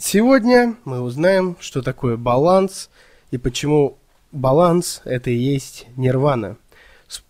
[0.00, 2.88] Сегодня мы узнаем, что такое баланс
[3.32, 3.98] и почему
[4.30, 6.56] баланс это и есть нирвана.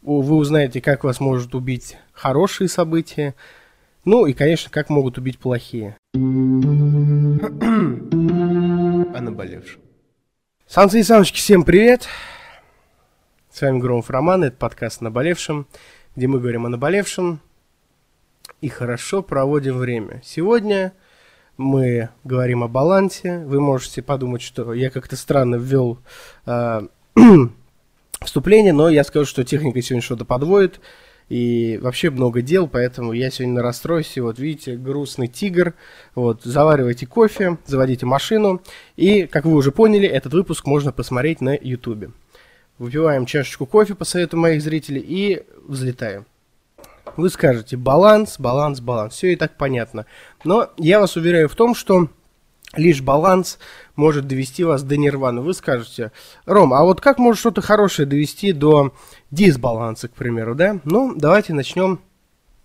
[0.02, 3.34] Вы узнаете, как вас может убить хорошие события,
[4.04, 5.96] ну и, конечно, как могут убить плохие.
[6.14, 6.18] О
[9.18, 9.80] наболевшем.
[10.66, 12.06] Санцы и самочки, всем привет!
[13.50, 15.66] С вами Громов Роман, это подкаст «Наболевшем»,
[16.14, 17.40] где мы говорим о наболевшем
[18.60, 20.20] и хорошо проводим время.
[20.22, 20.92] Сегодня
[21.58, 23.40] мы говорим о балансе.
[23.44, 25.98] Вы можете подумать, что я как-то странно ввел
[26.46, 26.82] э,
[28.22, 30.80] вступление, но я скажу, что техника сегодня что-то подводит.
[31.28, 34.22] И вообще много дел, поэтому я сегодня на расстройстве.
[34.22, 35.74] Вот видите, грустный тигр.
[36.14, 38.62] Вот, заваривайте кофе, заводите машину.
[38.96, 42.14] И, как вы уже поняли, этот выпуск можно посмотреть на YouTube.
[42.78, 46.24] Выпиваем чашечку кофе по совету моих зрителей и взлетаем.
[47.18, 49.14] Вы скажете баланс, баланс, баланс.
[49.14, 50.06] Все и так понятно.
[50.44, 52.08] Но я вас уверяю в том, что
[52.76, 53.58] лишь баланс
[53.96, 55.40] может довести вас до нирваны.
[55.40, 56.12] Вы скажете,
[56.46, 58.94] Ром, а вот как может что-то хорошее довести до
[59.32, 60.78] дисбаланса, к примеру, да?
[60.84, 61.98] Ну, давайте начнем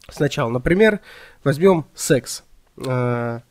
[0.08, 0.52] сначала.
[0.52, 1.00] Например,
[1.44, 2.44] возьмем секс.
[2.86, 3.42] А,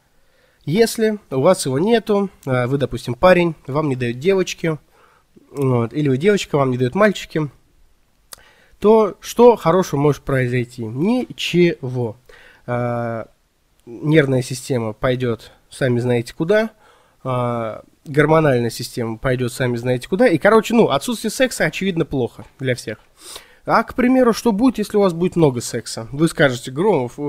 [0.65, 4.79] если у вас его нету, а, вы, допустим, парень, вам не дают девочки,
[5.51, 7.51] вот, или вы девочка, вам не дают мальчики,
[8.83, 10.85] то что хорошего может произойти?
[10.85, 12.17] Ничего.
[12.67, 13.29] А,
[13.87, 16.71] нервная система пойдет, сами знаете куда,
[17.23, 20.27] а, гормональная система пойдет, сами знаете куда.
[20.27, 22.99] И, короче, ну, отсутствие секса, очевидно, плохо для всех.
[23.67, 26.09] А, к примеру, что будет, если у вас будет много секса?
[26.11, 27.21] Вы скажете, Громов,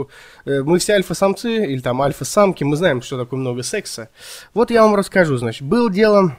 [0.46, 4.10] э, мы все альфа-самцы или там альфа-самки, мы знаем, что такое много секса.
[4.56, 6.36] Вот я вам расскажу, значит, было дело,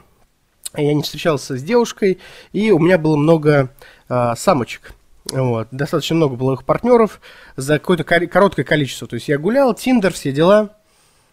[0.75, 2.19] я не встречался с девушкой,
[2.51, 3.69] и у меня было много
[4.09, 4.91] а, самочек.
[5.31, 5.67] Вот.
[5.71, 7.19] Достаточно много было их партнеров
[7.55, 9.07] за какое-то короткое количество.
[9.07, 10.77] То есть я гулял, Тиндер, все дела.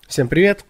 [0.09, 0.65] Всем привет.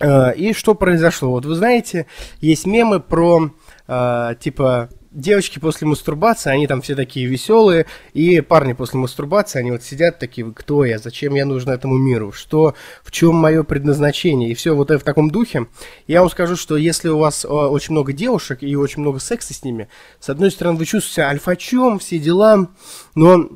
[0.00, 1.30] А, и что произошло?
[1.30, 2.06] Вот вы знаете,
[2.40, 3.50] есть мемы про
[3.86, 9.72] э, типа девочки после мастурбации, они там все такие веселые, и парни после мастурбации, они
[9.72, 14.50] вот сидят такие, кто я, зачем я нужен этому миру, что, в чем мое предназначение,
[14.50, 15.66] и все вот в таком духе.
[16.06, 19.64] Я вам скажу, что если у вас очень много девушек и очень много секса с
[19.64, 19.88] ними,
[20.20, 22.68] с одной стороны, вы чувствуете альфачом, все дела,
[23.14, 23.50] но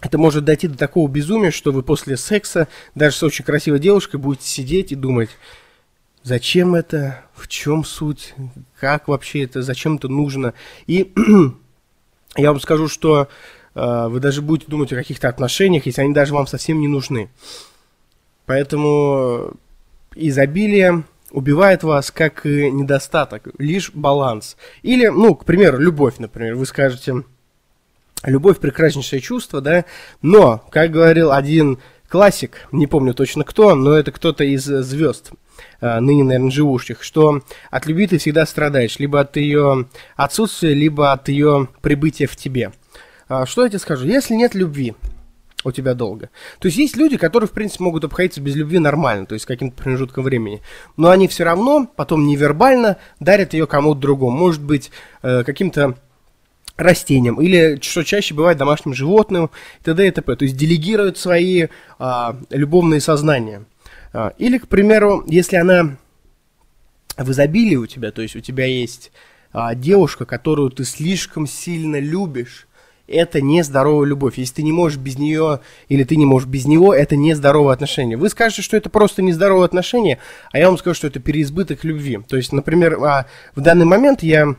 [0.00, 4.16] это может дойти до такого безумия, что вы после секса, даже с очень красивой девушкой,
[4.16, 5.30] будете сидеть и думать,
[6.22, 7.24] Зачем это?
[7.34, 8.34] В чем суть?
[8.78, 9.62] Как вообще это?
[9.62, 10.54] Зачем это нужно?
[10.86, 11.12] И
[12.36, 13.28] я вам скажу, что
[13.74, 17.30] э, вы даже будете думать о каких-то отношениях, если они даже вам совсем не нужны.
[18.46, 19.52] Поэтому
[20.14, 24.56] изобилие убивает вас как недостаток, лишь баланс.
[24.82, 26.54] Или, ну, к примеру, любовь, например.
[26.54, 27.24] Вы скажете,
[28.24, 29.84] любовь прекраснейшее чувство, да,
[30.22, 31.78] но, как говорил один
[32.08, 35.32] классик, не помню точно кто, но это кто-то из звезд–
[35.80, 39.86] Э, ныне, наверное, живущих, что от любви ты всегда страдаешь, либо от ее
[40.16, 42.72] отсутствия, либо от ее прибытия в тебе.
[43.28, 44.06] А, что я тебе скажу?
[44.06, 44.94] Если нет любви
[45.64, 46.30] у тебя долго,
[46.60, 49.82] то есть есть люди, которые, в принципе, могут обходиться без любви нормально, то есть каким-то
[49.82, 50.62] промежутком времени,
[50.96, 54.90] но они все равно потом невербально дарят ее кому-то другому, может быть,
[55.22, 55.96] э, каким-то
[56.78, 59.50] растениям, или, что чаще бывает, домашним животным,
[59.80, 60.06] и т.д.
[60.06, 60.36] и т.п.
[60.36, 61.66] То есть делегируют свои
[61.98, 63.64] а, любовные сознания.
[64.12, 65.96] А, или, к примеру, если она
[67.16, 69.10] в изобилии у тебя, то есть у тебя есть
[69.52, 72.68] а, девушка, которую ты слишком сильно любишь,
[73.08, 74.38] это нездоровая любовь.
[74.38, 78.16] Если ты не можешь без нее, или ты не можешь без него, это нездоровые отношения.
[78.16, 80.18] Вы скажете, что это просто нездоровые отношения,
[80.52, 82.20] а я вам скажу, что это переизбыток любви.
[82.28, 84.56] То есть, например, а, в данный момент я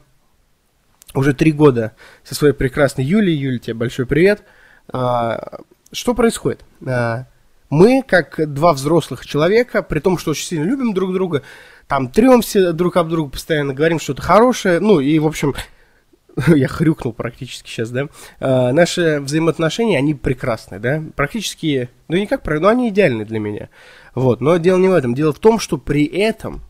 [1.14, 1.94] уже три года
[2.24, 4.44] со своей прекрасной Юлей, Юля, тебе большой привет.
[4.92, 5.60] А,
[5.92, 6.64] что происходит?
[6.86, 7.26] А,
[7.70, 11.44] мы, как два взрослых человека, при том, что очень сильно любим друг друга,
[11.88, 15.56] там тремся друг об друга постоянно, говорим что-то хорошее, ну и, в общем,
[16.48, 18.08] я хрюкнул практически сейчас, да,
[18.40, 23.70] а, наши взаимоотношения, они прекрасны, да, практически, ну не как, но они идеальны для меня,
[24.16, 26.62] вот, но дело не в этом, дело в том, что при этом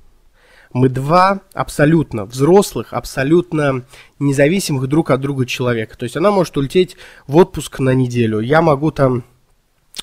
[0.74, 3.84] мы два абсолютно взрослых, абсолютно
[4.20, 6.96] независимых друг от друга человека, то есть она может улететь
[7.28, 9.24] в отпуск на неделю, я могу там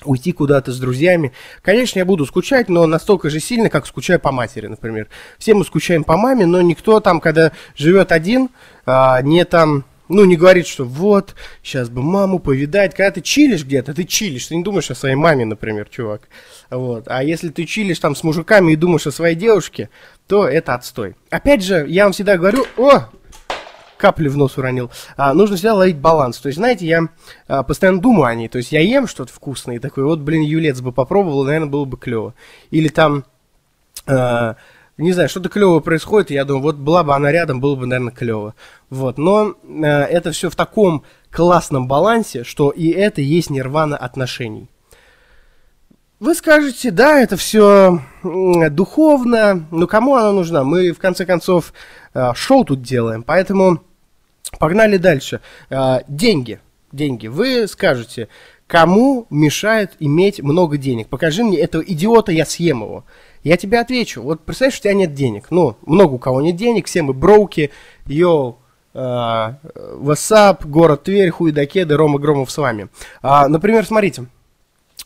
[0.05, 1.33] уйти куда-то с друзьями.
[1.61, 5.07] Конечно, я буду скучать, но настолько же сильно, как скучаю по матери, например.
[5.39, 8.49] Все мы скучаем по маме, но никто там, когда живет один,
[8.85, 12.95] а, не там, ну, не говорит, что вот, сейчас бы маму повидать.
[12.95, 16.29] Когда ты чилишь где-то, ты чилишь, ты не думаешь о своей маме, например, чувак.
[16.69, 17.05] Вот.
[17.07, 19.89] А если ты чилишь там с мужиками и думаешь о своей девушке,
[20.27, 21.15] то это отстой.
[21.29, 23.09] Опять же, я вам всегда говорю, о,
[23.97, 24.91] капли в нос уронил.
[25.15, 26.37] А, нужно всегда ловить баланс.
[26.39, 27.07] То есть, знаете, я
[27.47, 28.47] а, постоянно думаю о ней.
[28.47, 31.85] То есть, я ем что-то вкусное и такой, вот, блин, юлец бы попробовал, наверное, было
[31.85, 32.33] бы клево.
[32.71, 33.25] Или там
[34.05, 34.53] э,
[34.97, 38.11] не знаю, что-то клевое происходит, я думаю, вот была бы она рядом, было бы, наверное,
[38.13, 38.55] клево.
[38.89, 44.69] Вот, но э, это все в таком классном балансе, что и это есть нирвана отношений.
[46.19, 50.63] Вы скажете, да, это все духовно, но кому она нужна?
[50.63, 51.73] Мы, в конце концов,
[52.15, 53.83] э, шоу тут делаем, поэтому
[54.57, 55.41] погнали дальше.
[55.69, 56.59] Э, деньги,
[56.91, 57.27] деньги.
[57.27, 58.29] Вы скажете,
[58.65, 61.07] кому мешает иметь много денег?
[61.07, 63.05] Покажи мне этого идиота, я съем его.
[63.43, 65.51] Я тебе отвечу, вот представляешь, у тебя нет денег.
[65.51, 67.69] Ну, много у кого нет денег, все мы броуки,
[68.07, 68.57] йоу,
[68.93, 69.53] Uh,
[69.99, 72.87] WhatsApp, город Тверь, Хуйдакеды, Рома Громов с вами.
[73.21, 74.25] Uh, например, смотрите,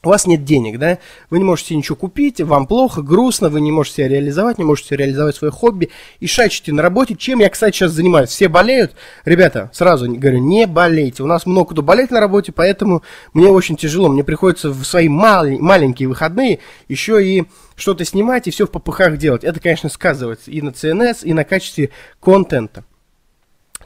[0.03, 0.97] у вас нет денег, да,
[1.29, 4.95] вы не можете ничего купить, вам плохо, грустно, вы не можете себя реализовать, не можете
[4.95, 8.29] реализовать свое хобби и шачите на работе, чем я, кстати, сейчас занимаюсь.
[8.29, 8.95] Все болеют,
[9.25, 13.03] ребята, сразу говорю, не болейте, у нас много кто болеет на работе, поэтому
[13.33, 17.45] мне очень тяжело, мне приходится в свои мал- маленькие выходные еще и
[17.75, 19.43] что-то снимать и все в попыхах делать.
[19.43, 22.85] Это, конечно, сказывается и на ЦНС, и на качестве контента.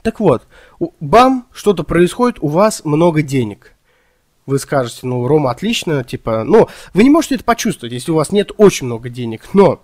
[0.01, 0.43] Так вот,
[1.01, 3.73] бам, что-то происходит, у вас много денег–
[4.45, 8.31] вы скажете, ну, Рома, отлично, типа, ну, вы не можете это почувствовать, если у вас
[8.31, 9.81] нет очень много денег, но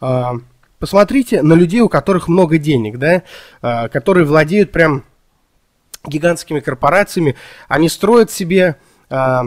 [0.00, 0.24] э,
[0.78, 3.22] посмотрите на людей, у которых много денег, да,
[3.62, 5.04] э, которые владеют прям
[6.06, 7.36] гигантскими корпорациями,
[7.68, 8.76] они строят себе
[9.08, 9.40] э,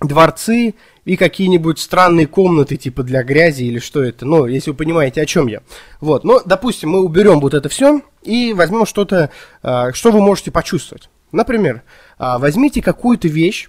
[0.00, 5.22] дворцы и какие-нибудь странные комнаты, типа для грязи или что это, ну, если вы понимаете,
[5.22, 5.62] о чем я.
[6.00, 9.30] Вот, ну, допустим, мы уберем вот это все и возьмем что-то,
[9.62, 11.08] э, что вы можете почувствовать.
[11.30, 11.82] Например,
[12.18, 13.68] а, возьмите какую-то вещь,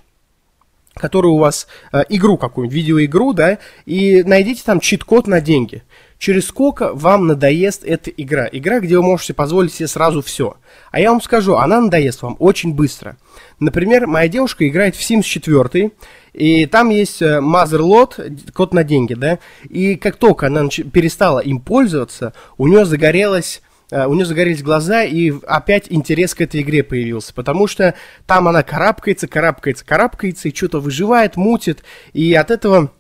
[0.96, 5.84] которую у вас, а, игру какую-нибудь, видеоигру, да, и найдите там чит-код на деньги.
[6.18, 8.50] Через сколько вам надоест эта игра?
[8.52, 10.58] Игра, где вы можете позволить себе сразу все.
[10.92, 13.18] А я вам скажу, она надоест вам очень быстро.
[13.60, 15.92] Например, моя девушка играет в Sims 4,
[16.34, 21.62] и там есть э, Motherlot, код на деньги, да, и как только она перестала им
[21.62, 27.34] пользоваться, у нее загорелась у нее загорелись глаза, и опять интерес к этой игре появился,
[27.34, 27.96] потому что
[28.28, 31.84] там она карабкается, карабкается, карабкается, и что-то выживает, мутит,
[32.14, 32.92] и от этого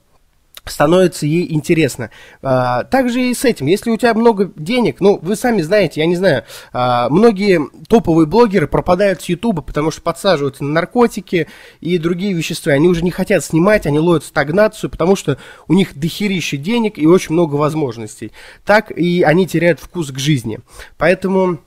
[0.71, 2.09] становится ей интересно.
[2.41, 6.05] А, также и с этим, если у тебя много денег, ну, вы сами знаете, я
[6.07, 6.43] не знаю,
[6.73, 11.47] а, многие топовые блогеры пропадают с Ютуба, потому что подсаживаются на наркотики
[11.81, 12.73] и другие вещества.
[12.73, 15.37] Они уже не хотят снимать, они ловят стагнацию, потому что
[15.67, 18.31] у них дохерища денег и очень много возможностей.
[18.65, 20.59] Так и они теряют вкус к жизни.
[20.97, 21.59] Поэтому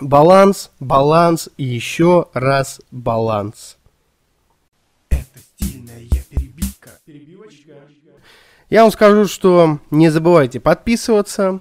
[0.00, 3.76] баланс, баланс и еще раз баланс.
[8.68, 11.60] Я вам скажу, что не забывайте подписываться,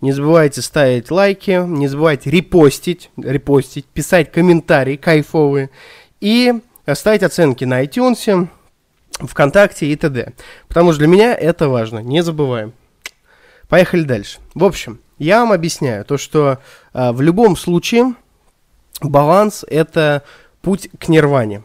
[0.00, 5.70] не забывайте ставить лайки, не забывайте репостить, репостить, писать комментарии кайфовые
[6.20, 6.54] и
[6.94, 8.48] ставить оценки на iTunes,
[9.18, 10.32] ВКонтакте и т.д.
[10.68, 12.72] Потому что для меня это важно, не забываем.
[13.68, 14.38] Поехали дальше.
[14.54, 16.58] В общем, я вам объясняю то, что
[16.92, 18.14] э, в любом случае
[19.00, 20.22] баланс это
[20.62, 21.64] путь к нирване.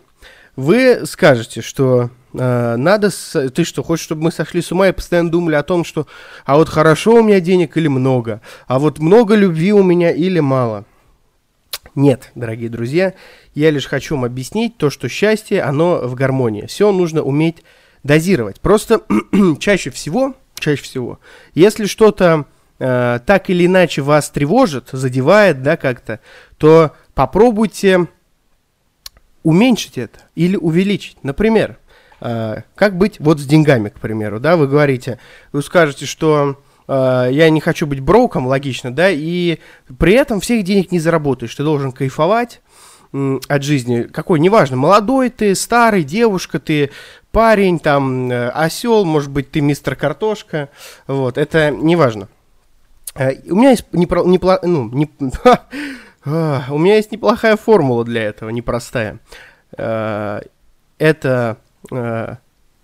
[0.56, 3.50] Вы скажете, что надо, с...
[3.50, 6.07] ты что, хочешь, чтобы мы сошли с ума и постоянно думали о том, что,
[6.45, 10.39] а вот хорошо у меня денег или много, а вот много любви у меня или
[10.39, 10.86] мало.
[11.94, 13.13] Нет, дорогие друзья,
[13.54, 16.66] я лишь хочу вам объяснить то, что счастье, оно в гармонии.
[16.68, 17.63] Все нужно уметь
[18.04, 18.62] дозировать.
[18.62, 19.01] Просто
[19.60, 21.19] чаще всего, чаще всего,
[21.54, 22.45] если что-то
[22.80, 26.21] э, так или иначе вас тревожит, задевает, да, как-то,
[26.57, 28.07] то попробуйте
[29.44, 31.21] уменьшить это или увеличить.
[31.23, 31.81] Например, Э,
[32.21, 35.18] как быть вот с деньгами, к примеру, да, вы говорите,
[35.54, 39.57] вы скажете, что э, я не хочу быть броком, логично, да, и
[39.97, 42.61] при этом всех денег не заработаешь, ты должен кайфовать
[43.11, 46.92] от жизни, какой, неважно, молодой ты, старый, девушка ты,
[47.31, 50.69] парень, там, э, осел, может быть, ты мистер картошка,
[51.07, 52.28] вот, это неважно.
[53.16, 55.09] У меня есть непро, непло, ну, не,
[56.23, 59.19] у меня есть неплохая формула для этого, непростая.
[61.01, 61.57] Это
[61.90, 62.35] э,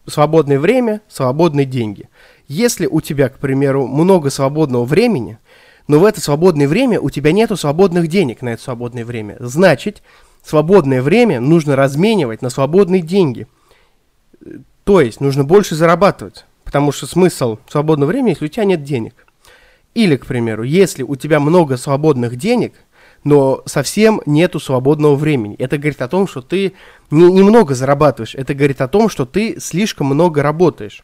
[0.07, 2.09] свободное время, свободные деньги.
[2.47, 5.37] Если у тебя, к примеру, много свободного времени,
[5.87, 10.01] но в это свободное время у тебя нету свободных денег на это свободное время, значит,
[10.43, 13.47] свободное время нужно разменивать на свободные деньги.
[14.83, 19.27] То есть нужно больше зарабатывать, потому что смысл свободного времени, если у тебя нет денег.
[19.93, 22.73] Или, к примеру, если у тебя много свободных денег–
[23.27, 25.55] но совсем нету свободного времени.
[25.57, 26.73] Это говорит о том, что ты
[27.11, 31.03] не, немного зарабатываешь, это говорит о том, что ты слишком много работаешь.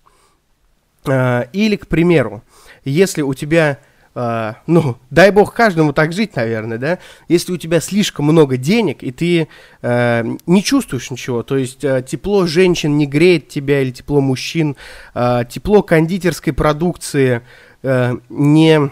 [1.06, 2.42] А, или, к примеру,
[2.86, 3.80] если у тебя
[4.16, 9.04] э, ну, дай бог каждому так жить, наверное, да, если у тебя слишком много денег,
[9.04, 9.50] и ты
[9.82, 14.78] э, не чувствуешь ничего, то есть тепло женщин не греет тебя, или тепло мужчин,
[15.14, 17.42] тепло кондитерской продукции
[18.30, 18.92] не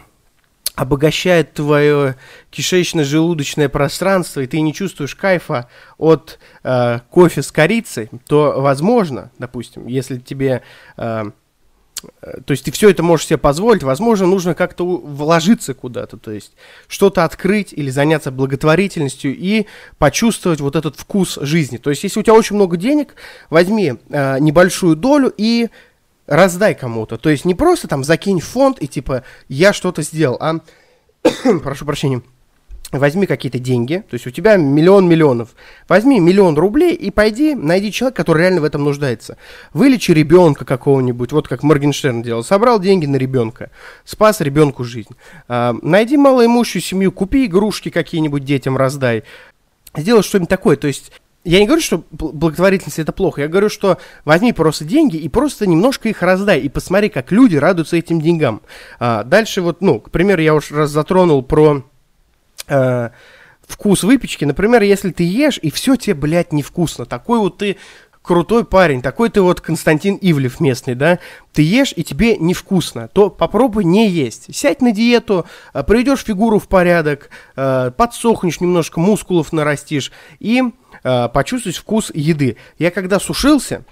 [0.76, 2.16] обогащает твое
[2.50, 9.88] кишечно-желудочное пространство, и ты не чувствуешь кайфа от э, кофе с корицей, то возможно, допустим,
[9.88, 10.64] если тебе
[10.98, 11.32] э,
[12.22, 16.32] Э, то есть ты все это можешь себе позволить, возможно, нужно как-то вложиться куда-то, то
[16.32, 16.54] есть
[16.88, 21.78] что-то открыть или заняться благотворительностью и почувствовать вот этот вкус жизни.
[21.78, 23.16] То есть если у тебя очень много денег,
[23.50, 25.70] возьми э, небольшую долю и
[26.28, 27.18] раздай кому-то.
[27.18, 30.60] То есть не просто там закинь фонд и типа я что-то сделал, а
[31.64, 32.22] прошу прощения
[32.92, 35.56] возьми какие-то деньги, то есть у тебя миллион миллионов,
[35.88, 39.38] возьми миллион рублей и пойди, найди человека, который реально в этом нуждается.
[39.74, 43.72] Вылечи ребенка какого-нибудь, вот как Моргенштерн делал, собрал деньги на ребенка,
[44.04, 45.16] спас ребенку жизнь.
[45.48, 49.24] А, найди малоимущую семью, купи игрушки какие-нибудь детям, раздай.
[49.96, 51.12] Сделай что-нибудь такое, то есть
[51.44, 55.66] я не говорю, что благотворительность это плохо, я говорю, что возьми просто деньги и просто
[55.66, 58.62] немножко их раздай, и посмотри, как люди радуются этим деньгам.
[59.00, 61.84] А, дальше вот, ну, к примеру, я уж раз затронул про
[62.68, 63.10] э,
[63.68, 64.46] вкус выпечки.
[64.46, 67.06] Например, если ты ешь, и все тебе, блядь, невкусно.
[67.06, 67.78] Такой вот ты
[68.22, 71.20] крутой парень, такой ты вот Константин Ивлев местный, да,
[71.54, 74.56] ты ешь и тебе невкусно, то попробуй не есть.
[74.56, 80.64] Сядь на диету, э, приведешь фигуру в порядок, э, подсохнешь немножко, мускулов нарастишь и
[81.04, 82.58] э, почувствуешь вкус еды.
[82.78, 83.84] Я когда сушился,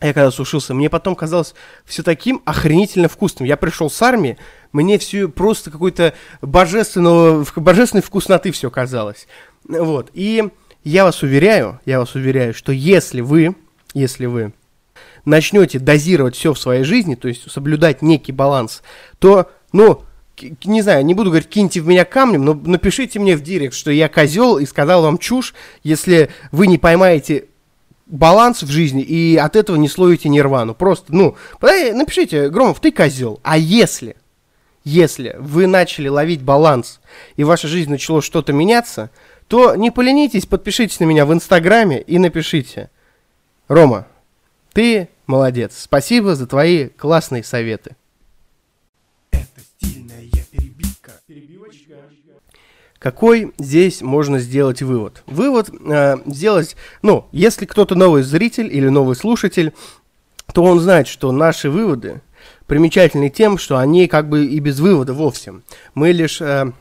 [0.00, 3.48] я когда сушился, мне потом казалось все таким охренительно вкусным.
[3.48, 4.38] Я пришел с армии,
[4.72, 9.26] мне все просто какой-то божественного, божественной вкусноты все казалось.
[9.66, 10.50] Вот, и
[10.84, 13.56] я вас уверяю, я вас уверяю, что если вы,
[13.94, 14.52] если вы
[15.24, 18.82] начнете дозировать все в своей жизни, то есть соблюдать некий баланс,
[19.18, 20.02] то, ну,
[20.64, 23.90] не знаю, не буду говорить, киньте в меня камнем, но напишите мне в директ, что
[23.90, 27.46] я козел и сказал вам чушь, если вы не поймаете
[28.06, 30.74] баланс в жизни и от этого не словите нирвану.
[30.74, 33.40] Просто, ну, напишите, Громов, ты козел.
[33.42, 34.16] А если,
[34.84, 37.00] если вы начали ловить баланс
[37.36, 39.10] и ваша жизнь начала что-то меняться,
[39.48, 42.90] то не поленитесь, подпишитесь на меня в Инстаграме и напишите.
[43.68, 44.06] Рома,
[44.72, 45.78] ты молодец.
[45.78, 47.96] Спасибо за твои классные советы.
[49.30, 51.12] Это стильная перебивка.
[51.26, 51.94] Перебивочка.
[52.98, 55.22] Какой здесь можно сделать вывод?
[55.26, 59.74] Вывод э, сделать, ну, если кто-то новый зритель или новый слушатель,
[60.52, 62.22] то он знает, что наши выводы
[62.66, 65.54] примечательны тем, что они как бы и без вывода вовсе.
[65.94, 66.72] Мы лишь э,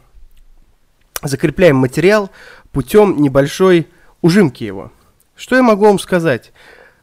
[1.23, 2.29] закрепляем материал
[2.71, 3.87] путем небольшой
[4.21, 4.91] ужимки его.
[5.35, 6.51] Что я могу вам сказать?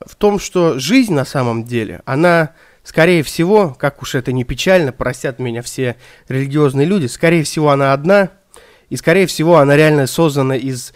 [0.05, 2.51] В том, что жизнь на самом деле, она,
[2.83, 5.97] скорее всего, как уж это не печально, простят меня все
[6.29, 8.31] религиозные люди, скорее всего, она одна–
[8.91, 10.93] и, скорее всего, она реально создана из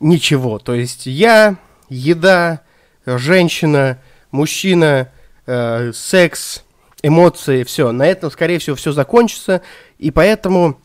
[0.00, 0.58] ничего.
[0.58, 1.56] То есть я,
[1.88, 2.62] еда,
[3.04, 3.98] женщина,
[4.30, 5.12] мужчина,
[5.46, 6.64] э, секс,
[7.02, 7.92] эмоции, все.
[7.92, 9.60] На этом, скорее всего, все закончится.
[9.98, 10.80] И поэтому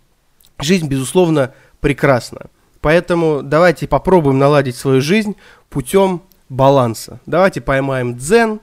[0.59, 2.47] жизнь, безусловно, прекрасна.
[2.79, 5.35] Поэтому давайте попробуем наладить свою жизнь
[5.69, 7.19] путем баланса.
[7.25, 8.61] Давайте поймаем дзен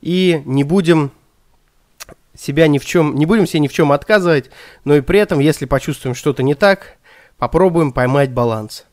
[0.00, 1.10] и не будем
[2.36, 4.50] себя ни в чем, не будем себе ни в чем отказывать,
[4.84, 6.98] но и при этом, если почувствуем что-то не так,
[7.38, 8.84] Попробуем поймать баланс.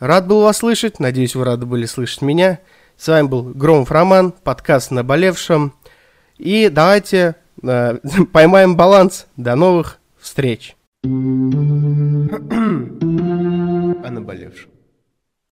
[0.00, 2.58] Рад был вас слышать, надеюсь, вы рады были слышать меня.
[2.96, 5.74] С вами был Громов Роман, подкаст «Наболевшем».
[6.38, 7.98] И давайте э,
[8.32, 9.26] поймаем баланс.
[9.36, 10.76] До новых встреч
[14.04, 14.77] о наболевшем.